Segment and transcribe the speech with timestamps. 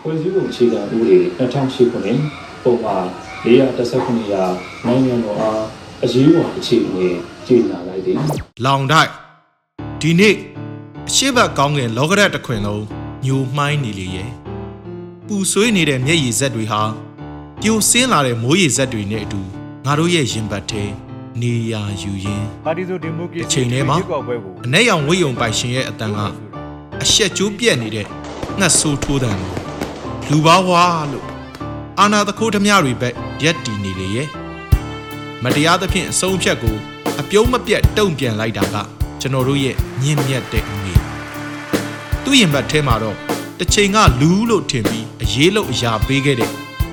[0.00, 2.18] ဖွဲ့စည်းပုံအခြေခံဥပဒေ2008ခုနှစ်
[2.62, 2.96] ပုံမှာ
[3.44, 4.44] 419ရာ
[4.86, 5.62] နိုင်ငံတော်အား
[6.04, 7.08] အရေးပေါ်အခြေအနေ
[7.46, 8.16] ကြေညာလိုက်သည်
[8.64, 9.10] လောင်တိုက်
[10.00, 10.34] ဒီနေ့
[11.08, 12.84] အရှိတ်ကောင်းကင်လောကရက်တစ်ခွင်လုံး
[13.26, 14.30] ညိုမှိုင်းနေလေရဲ့
[15.26, 16.82] ပူဆွေးနေတဲ့မျက်ရည်ဇက်တွေဟာ
[17.62, 19.40] ပြိုဆင်းလာတဲ့မိုးရည်ဇက်တွေနဲ့အတူ
[19.84, 20.84] ငါတို့ရဲ့ရင်ဘတ်ထဲ
[21.42, 26.18] နေရာယူရင်းပါတီစုဒီမိုကရေစီအချိန်ထဲမှာရွေးကောက်ပွဲကိုအ내ရောင်ဝိယုံပိုင်ရှင်ရဲ့အတန်က
[27.02, 28.06] အရှက်ကျိုးပြက်နေတဲ့
[28.58, 29.52] ငှက်ဆိုးထိုးတံကို
[30.28, 31.26] လူပါဝါလို့
[31.98, 34.28] အာနာတခိုးဓမြတွေဘက်ရက်တီနေလေရဲ့
[35.42, 36.76] မတရားသဖြင့်အဆုံးအဖြတ်ကို
[37.20, 38.76] အပြုံးမပြတ်တုံ့ပြန်လိုက်တာက
[39.20, 40.94] ကျွန်တော်တို့ရဲ့ညင်မြတ်တဲ့အငွေ
[42.24, 43.16] သူ့ရင်ဘတ်ထဲမှာတော့
[43.58, 46.50] တစ်ချိန်ကလူလို့ထင်ပြီးအရေးလို့အရာပေးခဲ့တဲ့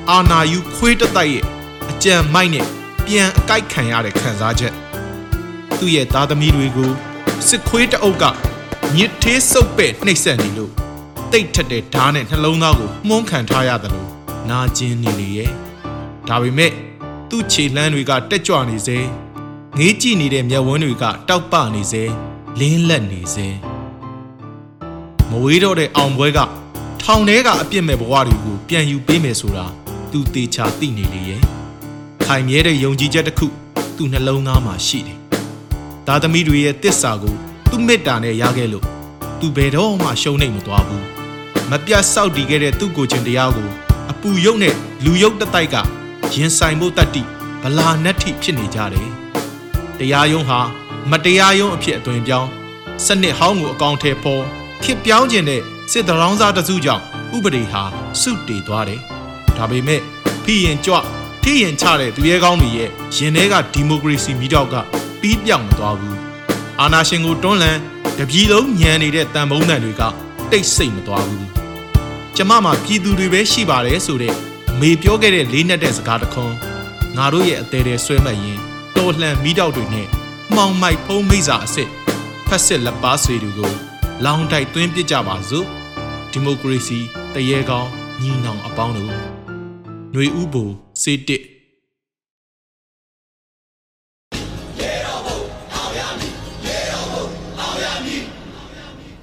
[0.09, 1.45] အာနာယူခွေးတတိုက်ရဲ့
[1.91, 2.67] အကြံမိုက်နဲ့
[3.05, 4.73] ပြန်အကိုက်ခံရတဲ့ခံစားချက်
[5.79, 6.91] သူ့ရဲ့သားသမီးတွေကို
[7.47, 8.25] စစ်ခွေးတအုပ်က
[8.97, 10.71] ညစ်သေးစုပ်ပဲ့နှိပ်စက်နေလို့
[11.31, 14.09] တိတ်ထက်တဲ့ဓားနဲ့နှလုံးသားကိုမှုန်းခံထားရတယ်လို့
[14.49, 15.51] နာကျင်နေလေရဲ့
[16.27, 16.71] ဒါပေမဲ့
[17.29, 18.97] သူ့ခြေလှမ်းတွေကတက်ကြွနေစေ
[19.77, 22.03] ငေးကြည့်နေတဲ့မျက်ဝန်းတွေကတောက်ပနေစေ
[22.59, 23.47] လင်းလက်နေစေ
[25.29, 26.39] မဝေးတော့တဲ့အောင်ပွဲက
[27.01, 29.65] ထောင်ထဲကအပြစ်မဲ့ဘဝတွေကိုပြန်ယူပေးမယ်ဆိုတာ
[30.11, 31.41] သူတေချာသိနေလေရဲ့
[32.25, 33.47] ခိုင်မြဲတဲ့ယုံကြည်ချက်တစ်ခု
[33.97, 35.17] သူ့နှလုံးသားမှာရှိတယ်
[36.07, 37.35] သားသမီးတွေရဲ့တစ္ဆာကို
[37.69, 38.85] သူ့မေတ္တာနဲ့ရခဲ့လို့
[39.39, 41.05] သူဘယ်တော့မှရှုံးနိုင်မသွားဘူး
[41.69, 43.69] မပြတ်စောက်တည်ခဲ့တဲ့သူ့ကိုယ်ချင်းတရားကို
[44.11, 45.75] အပူရုပ်နဲ့လူရုပ်တစ်တိုက်က
[46.33, 47.23] ရင်ဆိုင်ဖို့တတ္တိ
[47.63, 49.09] ဗလာနတ်ထိဖြစ်နေကြတယ်
[49.99, 50.59] တရားယုံဟာ
[51.11, 52.49] မတရားယုံအဖြစ်အသွင်ပြောင်း
[53.05, 54.43] စနစ်ဟောင်းကိုအကောင်ထဲပေါ်
[54.83, 57.03] ခစ်ပြောင်းခြင်းတဲ့စစ်တရောင်းစားတစုကြောင့်
[57.35, 57.83] ဥပဒေဟာ
[58.21, 59.01] စုတည်သွားတယ်
[59.57, 60.01] ဒါပေမဲ့
[60.43, 60.95] ဖိရင်ကြွ
[61.43, 64.75] ထိရင်ချတဲ့သူရဲကောင်းတွေရဲ့ရင်ထဲကဒီမိုကရေစီမိတော့က
[65.21, 66.17] ပြီးပြောင်းမသွားဘူး
[66.79, 67.77] အာနာရှင်ကိုတွန်းလှန်
[68.17, 70.01] တပြည်လုံးညံနေတဲ့တန်ဖုံးတန်တွေက
[70.51, 71.47] တိတ်ဆိတ်မသွားဘူး
[72.35, 74.35] ကျမမှာပြည်သူတွေပဲရှိပါတယ်ဆိုတဲ့
[74.79, 76.55] မေပြောခဲ့တဲ့လေးနက်တဲ့စကားတစ်ခွန်း
[77.17, 78.59] ငါတို့ရဲ့အသေးသေးဆွဲမှတ်ရင်
[78.95, 80.07] တော်လှန်မိတော့တွေနဲ့
[80.55, 81.89] မှောင်မိုက်ဖုံးမိစာအစ်စ်
[82.47, 83.73] ဖက်စစ်လက်ပါဆွေတွေကို
[84.25, 85.65] လောင်တိုက်သွင်းပစ်ကြပါစို့
[86.31, 86.99] ဒီမိုကရေစီ
[87.33, 87.89] တရေကောင်း
[88.21, 90.90] ညီနောင်အပေါင်းတို့ຫນွေဥပူစေ
[91.27, 91.41] တစ်